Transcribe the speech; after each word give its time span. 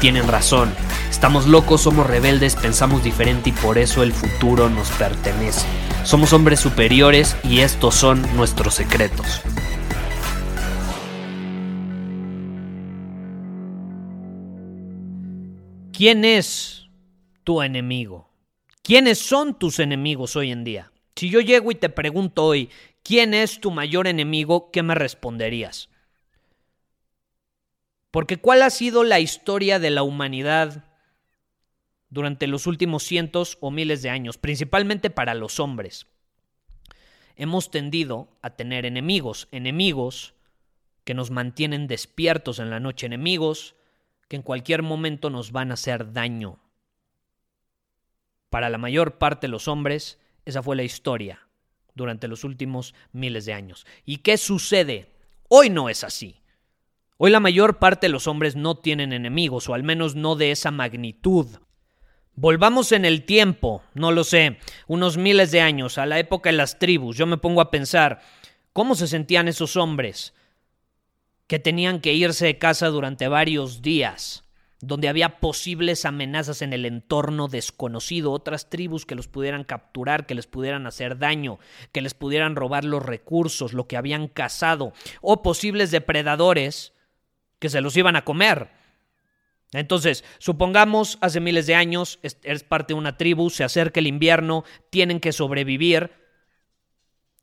tienen 0.00 0.26
razón. 0.26 0.72
Estamos 1.10 1.46
locos, 1.46 1.82
somos 1.82 2.06
rebeldes, 2.06 2.56
pensamos 2.56 3.04
diferente 3.04 3.50
y 3.50 3.52
por 3.52 3.78
eso 3.78 4.02
el 4.02 4.12
futuro 4.12 4.70
nos 4.70 4.90
pertenece. 4.92 5.66
Somos 6.04 6.32
hombres 6.32 6.58
superiores 6.58 7.36
y 7.44 7.60
estos 7.60 7.94
son 7.94 8.22
nuestros 8.34 8.74
secretos. 8.74 9.42
¿Quién 15.92 16.24
es 16.24 16.86
tu 17.44 17.60
enemigo? 17.60 18.30
¿Quiénes 18.82 19.18
son 19.18 19.58
tus 19.58 19.78
enemigos 19.78 20.34
hoy 20.34 20.50
en 20.50 20.64
día? 20.64 20.90
Si 21.14 21.28
yo 21.28 21.40
llego 21.40 21.70
y 21.70 21.74
te 21.74 21.90
pregunto 21.90 22.46
hoy, 22.46 22.70
¿quién 23.02 23.34
es 23.34 23.60
tu 23.60 23.70
mayor 23.70 24.06
enemigo? 24.06 24.70
¿Qué 24.70 24.82
me 24.82 24.94
responderías? 24.94 25.90
Porque 28.10 28.38
¿cuál 28.38 28.62
ha 28.62 28.70
sido 28.70 29.04
la 29.04 29.20
historia 29.20 29.78
de 29.78 29.90
la 29.90 30.02
humanidad 30.02 30.84
durante 32.08 32.46
los 32.46 32.66
últimos 32.66 33.04
cientos 33.04 33.56
o 33.60 33.70
miles 33.70 34.02
de 34.02 34.10
años, 34.10 34.36
principalmente 34.36 35.10
para 35.10 35.34
los 35.34 35.60
hombres? 35.60 36.06
Hemos 37.36 37.70
tendido 37.70 38.28
a 38.42 38.50
tener 38.50 38.84
enemigos, 38.84 39.48
enemigos 39.52 40.34
que 41.04 41.14
nos 41.14 41.30
mantienen 41.30 41.86
despiertos 41.86 42.58
en 42.58 42.70
la 42.70 42.80
noche, 42.80 43.06
enemigos 43.06 43.74
que 44.28 44.36
en 44.36 44.42
cualquier 44.42 44.82
momento 44.82 45.30
nos 45.30 45.50
van 45.50 45.70
a 45.70 45.74
hacer 45.74 46.12
daño. 46.12 46.58
Para 48.48 48.68
la 48.68 48.78
mayor 48.78 49.18
parte 49.18 49.46
de 49.46 49.52
los 49.52 49.68
hombres, 49.68 50.18
esa 50.44 50.62
fue 50.62 50.76
la 50.76 50.82
historia 50.82 51.46
durante 51.94 52.28
los 52.28 52.44
últimos 52.44 52.94
miles 53.12 53.44
de 53.44 53.52
años. 53.52 53.86
¿Y 54.04 54.18
qué 54.18 54.36
sucede? 54.36 55.12
Hoy 55.48 55.70
no 55.70 55.88
es 55.88 56.04
así. 56.04 56.40
Hoy 57.22 57.30
la 57.30 57.38
mayor 57.38 57.78
parte 57.78 58.06
de 58.06 58.12
los 58.12 58.26
hombres 58.26 58.56
no 58.56 58.76
tienen 58.76 59.12
enemigos, 59.12 59.68
o 59.68 59.74
al 59.74 59.82
menos 59.82 60.14
no 60.14 60.36
de 60.36 60.52
esa 60.52 60.70
magnitud. 60.70 61.46
Volvamos 62.34 62.92
en 62.92 63.04
el 63.04 63.26
tiempo, 63.26 63.82
no 63.92 64.10
lo 64.10 64.24
sé, 64.24 64.56
unos 64.86 65.18
miles 65.18 65.50
de 65.50 65.60
años, 65.60 65.98
a 65.98 66.06
la 66.06 66.18
época 66.18 66.48
de 66.48 66.56
las 66.56 66.78
tribus. 66.78 67.18
Yo 67.18 67.26
me 67.26 67.36
pongo 67.36 67.60
a 67.60 67.70
pensar, 67.70 68.22
¿cómo 68.72 68.94
se 68.94 69.06
sentían 69.06 69.48
esos 69.48 69.76
hombres 69.76 70.32
que 71.46 71.58
tenían 71.58 72.00
que 72.00 72.14
irse 72.14 72.46
de 72.46 72.56
casa 72.56 72.88
durante 72.88 73.28
varios 73.28 73.82
días? 73.82 74.46
donde 74.82 75.10
había 75.10 75.40
posibles 75.40 76.06
amenazas 76.06 76.62
en 76.62 76.72
el 76.72 76.86
entorno 76.86 77.48
desconocido, 77.48 78.32
otras 78.32 78.70
tribus 78.70 79.04
que 79.04 79.14
los 79.14 79.28
pudieran 79.28 79.62
capturar, 79.64 80.24
que 80.24 80.34
les 80.34 80.46
pudieran 80.46 80.86
hacer 80.86 81.18
daño, 81.18 81.58
que 81.92 82.00
les 82.00 82.14
pudieran 82.14 82.56
robar 82.56 82.86
los 82.86 83.04
recursos, 83.04 83.74
lo 83.74 83.86
que 83.86 83.98
habían 83.98 84.26
cazado, 84.26 84.94
o 85.20 85.42
posibles 85.42 85.90
depredadores 85.90 86.94
que 87.60 87.68
se 87.68 87.80
los 87.80 87.96
iban 87.96 88.16
a 88.16 88.24
comer. 88.24 88.70
Entonces, 89.72 90.24
supongamos 90.38 91.18
hace 91.20 91.38
miles 91.38 91.68
de 91.68 91.76
años, 91.76 92.18
eres 92.42 92.64
parte 92.64 92.92
de 92.92 92.98
una 92.98 93.16
tribu, 93.16 93.50
se 93.50 93.62
acerca 93.62 94.00
el 94.00 94.08
invierno, 94.08 94.64
tienen 94.90 95.20
que 95.20 95.32
sobrevivir. 95.32 96.10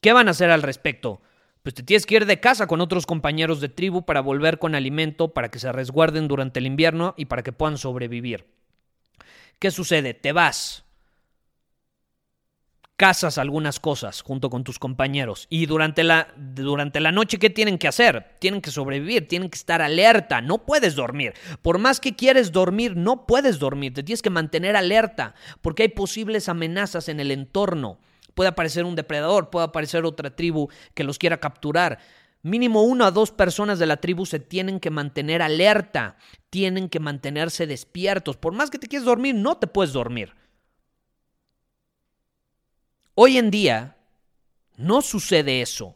¿Qué 0.01 0.11
van 0.11 0.27
a 0.27 0.31
hacer 0.31 0.51
al 0.51 0.61
respecto? 0.61 1.21
Pues 1.63 1.73
te 1.73 1.83
tienes 1.83 2.05
que 2.05 2.15
ir 2.15 2.25
de 2.25 2.39
casa 2.41 2.67
con 2.67 2.81
otros 2.81 3.05
compañeros 3.05 3.61
de 3.61 3.69
tribu 3.69 4.05
para 4.05 4.21
volver 4.21 4.59
con 4.59 4.75
alimento, 4.75 5.33
para 5.33 5.49
que 5.49 5.59
se 5.59 5.71
resguarden 5.71 6.27
durante 6.27 6.59
el 6.59 6.65
invierno 6.65 7.13
y 7.17 7.25
para 7.25 7.43
que 7.43 7.53
puedan 7.53 7.77
sobrevivir. 7.77 8.45
¿Qué 9.59 9.71
sucede? 9.71 10.13
Te 10.13 10.33
vas 10.33 10.83
casas 12.97 13.37
algunas 13.37 13.79
cosas 13.79 14.23
junto 14.23 14.49
con 14.49 14.63
tus 14.63 14.79
compañeros 14.79 15.45
y 15.51 15.67
durante 15.67 16.03
la, 16.03 16.29
durante 16.35 16.99
la 16.99 17.11
noche 17.11 17.37
¿qué 17.37 17.51
tienen 17.51 17.77
que 17.77 17.87
hacer? 17.87 18.35
Tienen 18.39 18.59
que 18.59 18.71
sobrevivir, 18.71 19.27
tienen 19.27 19.49
que 19.49 19.57
estar 19.57 19.83
alerta, 19.83 20.41
no 20.41 20.65
puedes 20.65 20.95
dormir. 20.95 21.33
Por 21.61 21.77
más 21.77 21.99
que 21.99 22.15
quieres 22.15 22.51
dormir, 22.51 22.97
no 22.97 23.27
puedes 23.27 23.59
dormir, 23.59 23.93
te 23.93 24.01
tienes 24.01 24.23
que 24.23 24.31
mantener 24.31 24.75
alerta 24.75 25.35
porque 25.61 25.83
hay 25.83 25.89
posibles 25.89 26.49
amenazas 26.49 27.07
en 27.07 27.19
el 27.19 27.29
entorno. 27.29 27.99
Puede 28.33 28.49
aparecer 28.49 28.83
un 28.83 28.95
depredador, 28.95 29.51
puede 29.51 29.67
aparecer 29.67 30.03
otra 30.03 30.35
tribu 30.35 30.69
que 30.95 31.03
los 31.03 31.19
quiera 31.19 31.39
capturar. 31.39 31.99
Mínimo 32.41 32.81
una 32.83 33.07
o 33.07 33.11
dos 33.11 33.31
personas 33.31 33.77
de 33.77 33.85
la 33.85 33.97
tribu 33.97 34.25
se 34.25 34.39
tienen 34.39 34.79
que 34.79 34.89
mantener 34.89 35.43
alerta, 35.43 36.17
tienen 36.49 36.89
que 36.89 36.99
mantenerse 36.99 37.67
despiertos. 37.67 38.37
Por 38.37 38.53
más 38.53 38.69
que 38.71 38.79
te 38.79 38.87
quieres 38.87 39.05
dormir, 39.05 39.35
no 39.35 39.57
te 39.57 39.67
puedes 39.67 39.93
dormir. 39.93 40.33
Hoy 43.19 43.39
en 43.39 43.49
día 43.49 43.97
no 44.75 45.01
sucede 45.01 45.63
eso. 45.63 45.95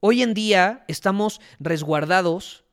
Hoy 0.00 0.22
en 0.22 0.32
día 0.32 0.82
estamos 0.88 1.42
resguardados, 1.60 2.64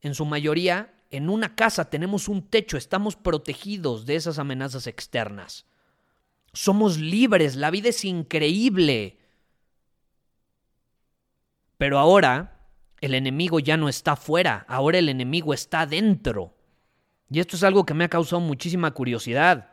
en 0.00 0.14
su 0.14 0.24
mayoría, 0.26 0.94
en 1.10 1.28
una 1.28 1.56
casa, 1.56 1.90
tenemos 1.90 2.28
un 2.28 2.48
techo, 2.48 2.76
estamos 2.76 3.16
protegidos 3.16 4.06
de 4.06 4.14
esas 4.14 4.38
amenazas 4.38 4.86
externas. 4.86 5.66
Somos 6.52 6.98
libres, 6.98 7.56
la 7.56 7.72
vida 7.72 7.88
es 7.88 8.04
increíble. 8.04 9.18
Pero 11.78 11.98
ahora 11.98 12.60
el 13.00 13.14
enemigo 13.14 13.58
ya 13.58 13.76
no 13.76 13.88
está 13.88 14.14
fuera, 14.14 14.64
ahora 14.68 14.98
el 14.98 15.08
enemigo 15.08 15.52
está 15.52 15.84
dentro. 15.84 16.54
Y 17.28 17.40
esto 17.40 17.56
es 17.56 17.64
algo 17.64 17.84
que 17.84 17.94
me 17.94 18.04
ha 18.04 18.08
causado 18.08 18.38
muchísima 18.38 18.92
curiosidad. 18.92 19.71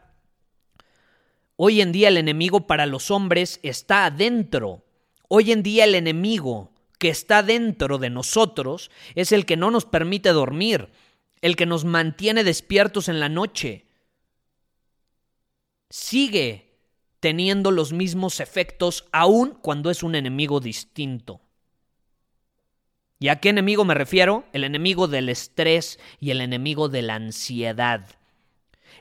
Hoy 1.61 1.81
en 1.81 1.91
día 1.91 2.07
el 2.07 2.15
enemigo 2.15 2.67
para 2.67 2.85
los 2.85 3.11
hombres 3.11 3.59
está 3.63 4.05
adentro. 4.05 4.85
Hoy 5.27 5.51
en 5.51 5.61
día 5.61 5.83
el 5.83 5.93
enemigo 5.93 6.71
que 6.97 7.09
está 7.09 7.43
dentro 7.43 7.97
de 7.97 8.09
nosotros 8.09 8.89
es 9.13 9.33
el 9.33 9.45
que 9.45 9.57
no 9.57 9.69
nos 9.69 9.83
permite 9.83 10.29
dormir, 10.29 10.87
el 11.41 11.57
que 11.57 11.65
nos 11.65 11.83
mantiene 11.83 12.45
despiertos 12.45 13.09
en 13.09 13.19
la 13.19 13.27
noche. 13.27 13.87
Sigue 15.89 16.77
teniendo 17.19 17.71
los 17.71 17.91
mismos 17.91 18.39
efectos 18.39 19.09
aún 19.11 19.57
cuando 19.61 19.91
es 19.91 20.01
un 20.01 20.15
enemigo 20.15 20.61
distinto. 20.61 21.41
¿Y 23.19 23.27
a 23.27 23.41
qué 23.41 23.49
enemigo 23.49 23.83
me 23.83 23.95
refiero? 23.95 24.45
El 24.53 24.63
enemigo 24.63 25.09
del 25.09 25.27
estrés 25.27 25.99
y 26.21 26.31
el 26.31 26.39
enemigo 26.39 26.87
de 26.87 27.01
la 27.01 27.15
ansiedad. 27.15 28.07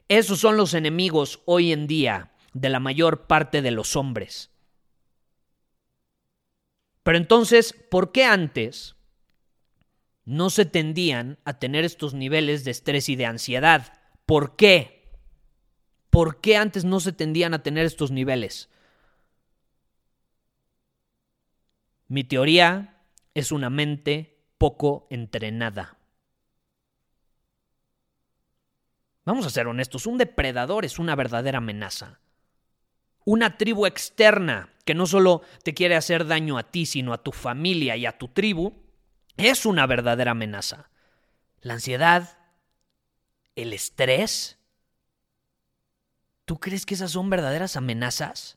Esos 0.09 0.41
son 0.41 0.57
los 0.57 0.75
enemigos 0.75 1.41
hoy 1.45 1.71
en 1.71 1.87
día 1.87 2.33
de 2.53 2.69
la 2.69 2.81
mayor 2.81 3.27
parte 3.27 3.63
de 3.63 3.71
los 3.71 3.97
hombres. 3.97 4.51
Pero 7.03 7.19
entonces, 7.19 7.73
¿por 7.73 8.13
qué 8.13 8.25
antes 8.25 8.97
no 10.25 10.51
se 10.51 10.67
tendían 10.67 11.39
a 11.45 11.59
tener 11.59 11.85
estos 11.85 12.15
niveles 12.15 12.65
de 12.65 12.71
estrés 12.71 13.09
y 13.09 13.17
de 13.17 13.27
ansiedad? 13.27 14.01
¿Por 14.27 14.57
qué? 14.57 15.11
¿Por 16.11 16.41
qué 16.41 16.57
antes 16.57 16.85
no 16.85 17.01
se 17.01 17.13
tendían 17.13 17.55
a 17.55 17.63
tener 17.63 17.87
estos 17.87 18.11
niveles? 18.11 18.69
Mi 22.09 22.25
teoría 22.25 23.03
es 23.35 23.53
una 23.53 23.71
mente 23.71 24.45
poco 24.59 25.07
entrenada. 25.11 25.97
Vamos 29.25 29.47
a 29.47 29.51
ser 29.51 29.67
honestos, 29.67 30.07
un 30.07 30.17
depredador 30.17 30.87
es 30.87 30.99
una 30.99 31.15
verdadera 31.15 31.59
amenaza 31.59 32.19
una 33.29 33.59
tribu 33.59 33.85
externa 33.85 34.73
que 34.87 34.95
no 34.95 35.05
solo 35.05 35.43
te 35.63 35.75
quiere 35.75 35.97
hacer 35.97 36.27
daño 36.27 36.57
a 36.57 36.71
ti, 36.71 36.87
sino 36.87 37.13
a 37.13 37.23
tu 37.23 37.31
familia 37.31 37.95
y 37.95 38.07
a 38.07 38.17
tu 38.17 38.29
tribu, 38.29 38.73
es 39.37 39.67
una 39.67 39.87
verdadera 39.87 40.31
amenaza. 40.31 40.89
La 41.61 41.75
ansiedad, 41.75 42.39
el 43.55 43.75
estrés, 43.75 44.59
¿tú 46.47 46.59
crees 46.59 46.87
que 46.87 46.95
esas 46.95 47.11
son 47.11 47.29
verdaderas 47.29 47.77
amenazas? 47.77 48.57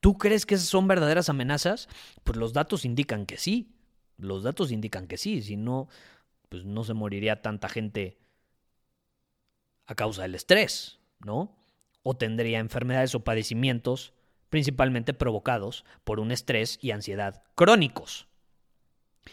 ¿Tú 0.00 0.18
crees 0.18 0.44
que 0.44 0.56
esas 0.56 0.68
son 0.68 0.88
verdaderas 0.88 1.30
amenazas? 1.30 1.88
Pues 2.22 2.36
los 2.36 2.52
datos 2.52 2.84
indican 2.84 3.24
que 3.24 3.38
sí. 3.38 3.74
Los 4.18 4.42
datos 4.42 4.72
indican 4.72 5.06
que 5.06 5.16
sí. 5.16 5.40
Si 5.40 5.56
no, 5.56 5.88
pues 6.50 6.66
no 6.66 6.84
se 6.84 6.92
moriría 6.92 7.40
tanta 7.40 7.70
gente 7.70 8.18
a 9.86 9.94
causa 9.94 10.20
del 10.20 10.34
estrés, 10.34 10.98
¿no? 11.20 11.57
O 12.10 12.16
tendría 12.16 12.58
enfermedades 12.58 13.14
o 13.14 13.20
padecimientos 13.20 14.14
principalmente 14.48 15.12
provocados 15.12 15.84
por 16.04 16.20
un 16.20 16.32
estrés 16.32 16.78
y 16.80 16.92
ansiedad 16.92 17.42
crónicos. 17.54 18.28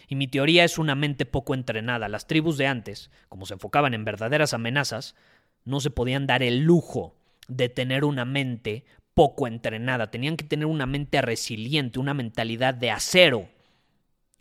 Y 0.10 0.16
mi 0.16 0.27
teoría 0.27 0.66
es 0.66 0.77
una 0.77 0.94
mente 0.94 1.25
poco 1.25 1.54
entrenada. 1.54 2.10
Las 2.10 2.27
tribus 2.27 2.57
de 2.57 2.68
antes, 2.68 3.12
como 3.30 3.45
se 3.45 3.54
enfocaban 3.54 3.94
en 3.94 4.04
verdaderas 4.04 4.54
amenazas, 4.54 5.16
no 5.63 5.80
se 5.80 5.89
podían 5.89 6.27
dar 6.27 6.44
el 6.44 6.63
lujo 6.66 7.16
de 7.48 7.69
tener 7.69 8.04
una 8.04 8.25
mente 8.25 8.83
poco 9.13 9.48
entrenada. 9.48 10.12
Tenían 10.12 10.36
que 10.36 10.44
tener 10.44 10.66
una 10.66 10.86
mente 10.86 11.22
resiliente, 11.22 11.98
una 11.98 12.13
mentalidad 12.13 12.74
de 12.74 12.92
acero, 12.92 13.48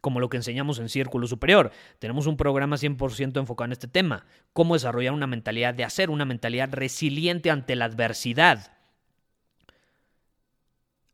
como 0.04 0.20
lo 0.20 0.28
que 0.28 0.36
enseñamos 0.36 0.78
en 0.80 0.90
Círculo 0.90 1.26
Superior. 1.26 1.72
Tenemos 1.98 2.26
un 2.26 2.36
programa 2.36 2.76
100% 2.76 3.40
enfocado 3.40 3.64
en 3.64 3.72
este 3.72 3.88
tema. 3.88 4.26
Cómo 4.52 4.74
desarrollar 4.74 5.14
una 5.14 5.26
mentalidad 5.26 5.72
de 5.72 5.82
acero, 5.82 6.12
una 6.12 6.26
mentalidad 6.26 6.68
resiliente 6.70 7.50
ante 7.50 7.74
la 7.74 7.86
adversidad. 7.86 8.76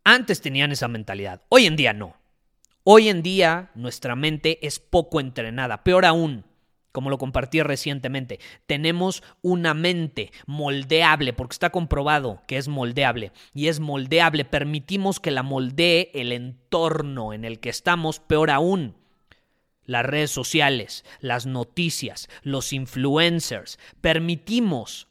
Antes 0.03 0.41
tenían 0.41 0.73
esa 0.73 0.89
mentalidad, 0.89 1.43
hoy 1.51 1.67
en 1.67 1.77
día 1.77 1.93
no. 1.93 2.17
Hoy 2.83 3.11
en 3.11 3.23
día 3.23 3.71
nuestra 3.77 4.17
mente 4.17 4.59
es 4.67 4.81
poco 4.81 5.21
entrenada. 5.21 5.85
Peor 5.85 6.05
aún, 6.05 6.45
como 6.93 7.11
lo 7.11 7.19
compartí 7.19 7.63
recientemente, 7.63 8.41
tenemos 8.67 9.23
una 9.43 9.75
mente 9.75 10.33
moldeable, 10.47 11.33
porque 11.33 11.55
está 11.55 11.71
comprobado 11.71 12.43
que 12.47 12.57
es 12.57 12.69
moldeable, 12.69 13.33
y 13.55 13.69
es 13.69 13.81
moldeable, 13.81 14.45
permitimos 14.45 15.21
que 15.21 15.31
la 15.31 15.43
moldee 15.43 16.11
el 16.15 16.33
entorno 16.33 17.33
en 17.33 17.45
el 17.45 17.61
que 17.61 17.71
estamos, 17.71 18.21
peor 18.21 18.51
aún, 18.51 18.97
las 19.85 20.07
redes 20.07 20.31
sociales, 20.31 21.05
las 21.21 21.47
noticias, 21.47 22.29
los 22.43 22.73
influencers, 22.73 23.79
permitimos 24.01 25.09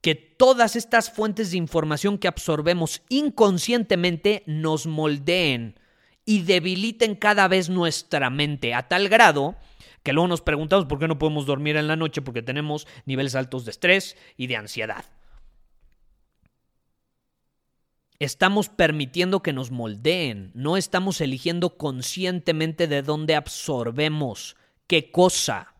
que 0.00 0.14
todas 0.14 0.76
estas 0.76 1.10
fuentes 1.10 1.50
de 1.50 1.58
información 1.58 2.18
que 2.18 2.28
absorbemos 2.28 3.02
inconscientemente 3.08 4.42
nos 4.46 4.86
moldeen 4.86 5.78
y 6.24 6.42
debiliten 6.42 7.14
cada 7.14 7.48
vez 7.48 7.68
nuestra 7.68 8.30
mente 8.30 8.74
a 8.74 8.88
tal 8.88 9.08
grado 9.08 9.56
que 10.02 10.12
luego 10.12 10.28
nos 10.28 10.40
preguntamos 10.40 10.86
por 10.86 10.98
qué 10.98 11.08
no 11.08 11.18
podemos 11.18 11.46
dormir 11.46 11.76
en 11.76 11.88
la 11.88 11.96
noche 11.96 12.22
porque 12.22 12.42
tenemos 12.42 12.86
niveles 13.04 13.34
altos 13.34 13.64
de 13.64 13.72
estrés 13.72 14.16
y 14.36 14.46
de 14.46 14.56
ansiedad. 14.56 15.04
Estamos 18.18 18.68
permitiendo 18.68 19.42
que 19.42 19.52
nos 19.52 19.70
moldeen, 19.70 20.50
no 20.54 20.76
estamos 20.76 21.20
eligiendo 21.20 21.78
conscientemente 21.78 22.86
de 22.86 23.02
dónde 23.02 23.34
absorbemos, 23.34 24.56
qué 24.86 25.10
cosa. 25.10 25.74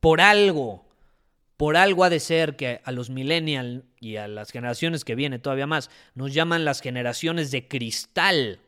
Por 0.00 0.20
algo 0.20 0.90
por 1.60 1.76
algo 1.76 2.04
ha 2.04 2.08
de 2.08 2.20
ser 2.20 2.56
que 2.56 2.80
a 2.84 2.90
los 2.90 3.10
millennials 3.10 3.84
y 4.00 4.16
a 4.16 4.28
las 4.28 4.50
generaciones 4.50 5.04
que 5.04 5.14
vienen 5.14 5.42
todavía 5.42 5.66
más 5.66 5.90
nos 6.14 6.32
llaman 6.32 6.64
las 6.64 6.80
generaciones 6.80 7.50
de 7.50 7.68
cristal. 7.68 8.60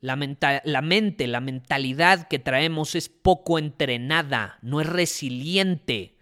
La, 0.00 0.14
mente, 0.16 1.26
la 1.26 1.40
mentalidad 1.40 2.28
que 2.28 2.38
traemos 2.38 2.94
es 2.94 3.08
poco 3.08 3.58
entrenada, 3.58 4.58
no 4.62 4.80
es 4.80 4.86
resiliente. 4.86 6.16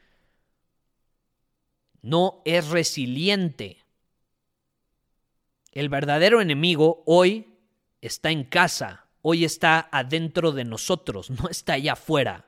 No 2.01 2.41
es 2.45 2.69
resiliente. 2.69 3.85
El 5.73 5.91
verdadero 5.91 6.41
enemigo 6.41 7.03
hoy 7.05 7.59
está 8.01 8.31
en 8.31 8.45
casa, 8.45 9.09
hoy 9.21 9.45
está 9.45 9.89
adentro 9.93 10.53
de 10.53 10.65
nosotros, 10.65 11.29
no 11.31 11.49
está 11.51 11.75
allá 11.75 11.93
afuera. 11.93 12.47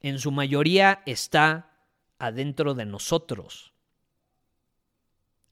En 0.00 0.18
su 0.18 0.30
mayoría 0.30 1.02
está 1.04 1.72
adentro 2.18 2.72
de 2.72 2.86
nosotros. 2.86 3.74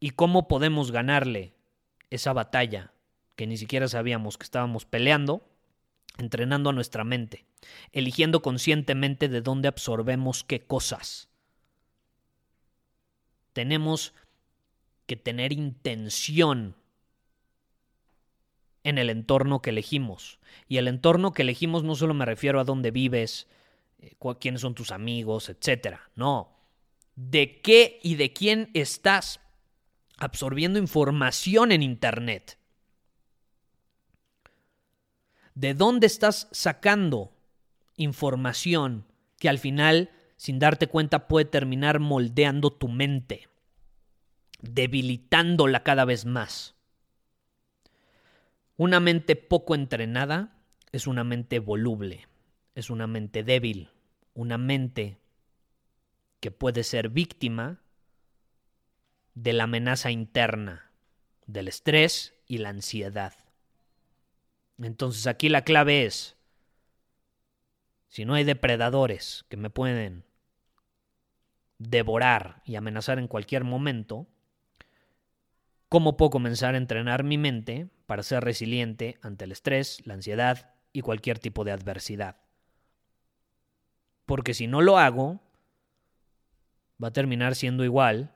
¿Y 0.00 0.10
cómo 0.10 0.48
podemos 0.48 0.90
ganarle 0.90 1.54
esa 2.10 2.32
batalla 2.32 2.92
que 3.36 3.46
ni 3.46 3.56
siquiera 3.56 3.88
sabíamos 3.88 4.38
que 4.38 4.44
estábamos 4.44 4.84
peleando? 4.84 5.46
Entrenando 6.18 6.70
a 6.70 6.72
nuestra 6.72 7.04
mente, 7.04 7.44
eligiendo 7.92 8.40
conscientemente 8.40 9.28
de 9.28 9.42
dónde 9.42 9.68
absorbemos 9.68 10.44
qué 10.44 10.66
cosas. 10.66 11.28
Tenemos 13.52 14.14
que 15.06 15.16
tener 15.16 15.52
intención 15.52 16.74
en 18.82 18.98
el 18.98 19.10
entorno 19.10 19.62
que 19.62 19.70
elegimos. 19.70 20.38
Y 20.68 20.78
el 20.78 20.88
entorno 20.88 21.32
que 21.32 21.42
elegimos 21.42 21.82
no 21.84 21.96
solo 21.96 22.14
me 22.14 22.24
refiero 22.24 22.60
a 22.60 22.64
dónde 22.64 22.90
vives, 22.90 23.48
eh, 23.98 24.14
quiénes 24.40 24.60
son 24.60 24.74
tus 24.74 24.92
amigos, 24.92 25.48
etcétera. 25.48 26.10
No, 26.14 26.56
de 27.16 27.60
qué 27.60 27.98
y 28.02 28.14
de 28.14 28.32
quién 28.32 28.70
estás 28.74 29.40
absorbiendo 30.18 30.78
información 30.78 31.72
en 31.72 31.82
Internet. 31.82 32.58
¿De 35.56 35.72
dónde 35.72 36.06
estás 36.06 36.48
sacando 36.52 37.32
información 37.96 39.06
que 39.38 39.48
al 39.48 39.58
final, 39.58 40.10
sin 40.36 40.58
darte 40.58 40.86
cuenta, 40.86 41.28
puede 41.28 41.46
terminar 41.46 41.98
moldeando 41.98 42.70
tu 42.70 42.88
mente, 42.88 43.48
debilitándola 44.60 45.82
cada 45.82 46.04
vez 46.04 46.26
más? 46.26 46.74
Una 48.76 49.00
mente 49.00 49.34
poco 49.34 49.74
entrenada 49.74 50.58
es 50.92 51.06
una 51.06 51.24
mente 51.24 51.58
voluble, 51.58 52.28
es 52.74 52.90
una 52.90 53.06
mente 53.06 53.42
débil, 53.42 53.88
una 54.34 54.58
mente 54.58 55.16
que 56.40 56.50
puede 56.50 56.84
ser 56.84 57.08
víctima 57.08 57.80
de 59.32 59.54
la 59.54 59.64
amenaza 59.64 60.10
interna, 60.10 60.90
del 61.46 61.68
estrés 61.68 62.34
y 62.46 62.58
la 62.58 62.68
ansiedad. 62.68 63.45
Entonces 64.78 65.26
aquí 65.26 65.48
la 65.48 65.62
clave 65.62 66.04
es, 66.04 66.36
si 68.08 68.24
no 68.24 68.34
hay 68.34 68.44
depredadores 68.44 69.44
que 69.48 69.56
me 69.56 69.70
pueden 69.70 70.24
devorar 71.78 72.62
y 72.64 72.76
amenazar 72.76 73.18
en 73.18 73.28
cualquier 73.28 73.64
momento, 73.64 74.26
¿cómo 75.88 76.16
puedo 76.16 76.30
comenzar 76.30 76.74
a 76.74 76.78
entrenar 76.78 77.24
mi 77.24 77.38
mente 77.38 77.88
para 78.06 78.22
ser 78.22 78.44
resiliente 78.44 79.18
ante 79.22 79.44
el 79.44 79.52
estrés, 79.52 80.06
la 80.06 80.14
ansiedad 80.14 80.74
y 80.92 81.00
cualquier 81.00 81.38
tipo 81.38 81.64
de 81.64 81.72
adversidad? 81.72 82.36
Porque 84.24 84.54
si 84.54 84.66
no 84.66 84.80
lo 84.82 84.98
hago, 84.98 85.40
va 87.02 87.08
a 87.08 87.12
terminar 87.12 87.54
siendo 87.54 87.84
igual 87.84 88.32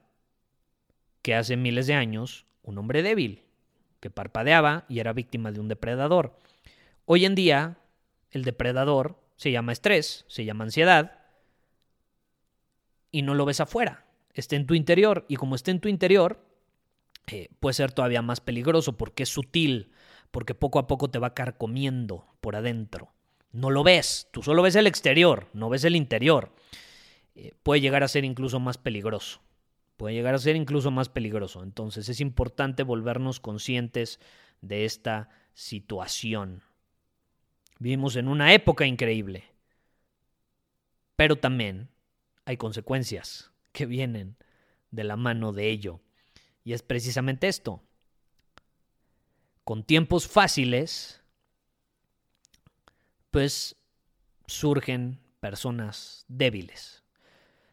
que 1.23 1.35
hace 1.35 1.57
miles 1.57 1.87
de 1.87 1.95
años 1.95 2.47
un 2.63 2.79
hombre 2.79 3.03
débil, 3.03 3.45
que 4.01 4.11
parpadeaba 4.11 4.85
y 4.89 4.99
era 4.99 5.13
víctima 5.13 5.53
de 5.53 5.61
un 5.61 5.69
depredador. 5.69 6.37
Hoy 7.05 7.25
en 7.25 7.35
día, 7.35 7.79
el 8.31 8.45
depredador 8.45 9.21
se 9.37 9.53
llama 9.53 9.73
estrés, 9.73 10.25
se 10.29 10.45
llama 10.45 10.65
ansiedad, 10.65 11.19
y 13.13 13.23
no 13.23 13.35
lo 13.35 13.45
ves 13.45 13.61
afuera, 13.61 14.05
está 14.35 14.57
en 14.57 14.67
tu 14.67 14.75
interior, 14.75 15.25
y 15.29 15.37
como 15.37 15.55
está 15.55 15.71
en 15.71 15.81
tu 15.81 15.89
interior, 15.89 16.45
eh, 17.27 17.49
puede 17.61 17.75
ser 17.75 17.93
todavía 17.93 18.23
más 18.23 18.41
peligroso 18.41 18.97
porque 18.97 19.25
es 19.25 19.29
sutil, 19.29 19.93
porque 20.31 20.55
poco 20.55 20.79
a 20.79 20.87
poco 20.87 21.09
te 21.11 21.19
va 21.19 21.35
carcomiendo 21.35 22.27
por 22.41 22.57
adentro. 22.57 23.13
No 23.53 23.71
lo 23.71 23.83
ves, 23.83 24.29
tú 24.31 24.43
solo 24.43 24.63
ves 24.63 24.77
el 24.77 24.87
exterior, 24.87 25.49
no 25.53 25.69
ves 25.69 25.85
el 25.85 25.97
interior. 25.97 26.53
Eh, 27.35 27.53
puede 27.63 27.81
llegar 27.81 28.03
a 28.03 28.09
ser 28.09 28.25
incluso 28.25 28.61
más 28.61 28.79
peligroso. 28.79 29.41
Puede 30.01 30.15
llegar 30.15 30.35
a 30.35 30.39
ser 30.39 30.57
incluso 30.57 30.91
más 30.91 31.11
peligroso. 31.11 31.63
Entonces 31.63 32.09
es 32.09 32.23
importante 32.23 32.85
volvernos 32.85 33.39
conscientes 33.39 34.19
de 34.63 34.87
esta 34.87 35.29
situación. 35.53 36.63
Vivimos 37.79 38.17
en 38.17 38.27
una 38.29 38.55
época 38.55 38.87
increíble, 38.87 39.45
pero 41.17 41.37
también 41.37 41.91
hay 42.47 42.57
consecuencias 42.57 43.53
que 43.73 43.85
vienen 43.85 44.39
de 44.91 45.05
la 45.05 45.17
mano 45.17 45.53
de 45.53 45.69
ello. 45.69 46.01
Y 46.65 46.73
es 46.73 46.83
precisamente 46.83 47.47
esto. 47.47 47.83
Con 49.65 49.85
tiempos 49.85 50.27
fáciles, 50.27 51.23
pues 53.31 53.77
surgen 54.47 55.21
personas 55.41 56.25
débiles. 56.27 57.00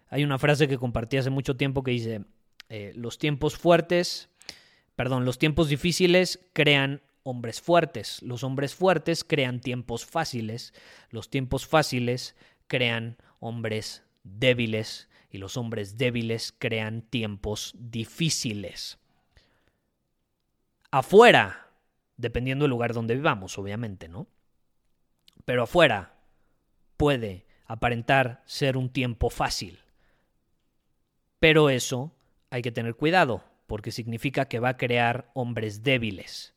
Hay 0.09 0.23
una 0.23 0.37
frase 0.37 0.67
que 0.67 0.77
compartí 0.77 1.17
hace 1.17 1.29
mucho 1.29 1.57
tiempo 1.57 1.83
que 1.83 1.91
dice, 1.91 2.23
eh, 2.69 2.93
los 2.95 3.17
tiempos 3.17 3.57
fuertes, 3.57 4.29
perdón, 4.95 5.25
los 5.25 5.37
tiempos 5.37 5.69
difíciles 5.69 6.39
crean 6.53 7.01
hombres 7.23 7.59
fuertes, 7.59 8.21
los 8.21 8.43
hombres 8.43 8.73
fuertes 8.73 9.23
crean 9.23 9.59
tiempos 9.59 10.05
fáciles, 10.05 10.73
los 11.09 11.29
tiempos 11.29 11.67
fáciles 11.67 12.35
crean 12.67 13.17
hombres 13.39 14.03
débiles 14.23 15.09
y 15.29 15.37
los 15.39 15.57
hombres 15.57 15.97
débiles 15.97 16.53
crean 16.57 17.01
tiempos 17.01 17.73
difíciles. 17.77 18.97
Afuera, 20.89 21.69
dependiendo 22.15 22.63
del 22.63 22.69
lugar 22.71 22.93
donde 22.93 23.15
vivamos, 23.15 23.57
obviamente, 23.57 24.07
¿no? 24.07 24.27
Pero 25.43 25.63
afuera 25.63 26.15
puede 26.95 27.45
aparentar 27.65 28.41
ser 28.45 28.77
un 28.77 28.89
tiempo 28.89 29.29
fácil. 29.29 29.79
Pero 31.39 31.69
eso 31.69 32.13
hay 32.49 32.61
que 32.61 32.71
tener 32.71 32.95
cuidado, 32.95 33.43
porque 33.67 33.91
significa 33.91 34.45
que 34.45 34.59
va 34.59 34.69
a 34.69 34.77
crear 34.77 35.29
hombres 35.33 35.83
débiles. 35.83 36.53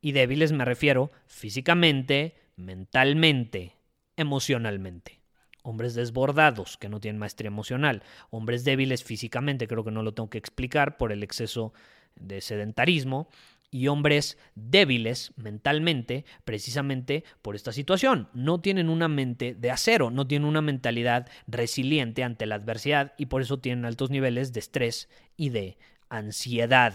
Y 0.00 0.12
débiles 0.12 0.52
me 0.52 0.64
refiero 0.64 1.10
físicamente, 1.26 2.36
mentalmente, 2.56 3.76
emocionalmente. 4.16 5.20
Hombres 5.62 5.94
desbordados, 5.94 6.76
que 6.76 6.88
no 6.88 7.00
tienen 7.00 7.18
maestría 7.18 7.48
emocional. 7.48 8.02
Hombres 8.30 8.64
débiles 8.64 9.02
físicamente, 9.02 9.66
creo 9.66 9.84
que 9.84 9.90
no 9.90 10.02
lo 10.02 10.14
tengo 10.14 10.30
que 10.30 10.38
explicar 10.38 10.96
por 10.96 11.10
el 11.12 11.22
exceso 11.22 11.72
de 12.14 12.40
sedentarismo 12.40 13.28
y 13.70 13.88
hombres 13.88 14.38
débiles 14.54 15.32
mentalmente 15.36 16.24
precisamente 16.44 17.24
por 17.42 17.54
esta 17.54 17.72
situación. 17.72 18.28
No 18.32 18.60
tienen 18.60 18.88
una 18.88 19.08
mente 19.08 19.54
de 19.54 19.70
acero, 19.70 20.10
no 20.10 20.26
tienen 20.26 20.48
una 20.48 20.62
mentalidad 20.62 21.28
resiliente 21.46 22.24
ante 22.24 22.46
la 22.46 22.56
adversidad 22.56 23.14
y 23.18 23.26
por 23.26 23.42
eso 23.42 23.58
tienen 23.58 23.84
altos 23.84 24.10
niveles 24.10 24.52
de 24.52 24.60
estrés 24.60 25.08
y 25.36 25.50
de 25.50 25.78
ansiedad. 26.08 26.94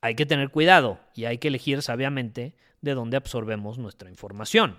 Hay 0.00 0.14
que 0.14 0.26
tener 0.26 0.50
cuidado 0.50 1.00
y 1.14 1.26
hay 1.26 1.38
que 1.38 1.48
elegir 1.48 1.82
sabiamente 1.82 2.56
de 2.80 2.94
dónde 2.94 3.16
absorbemos 3.16 3.78
nuestra 3.78 4.10
información. 4.10 4.78